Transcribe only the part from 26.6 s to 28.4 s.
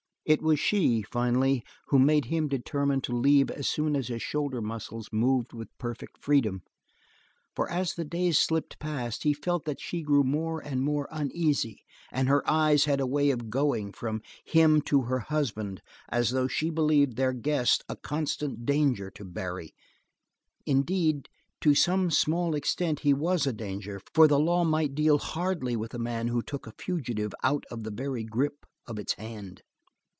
a fugitive out of the very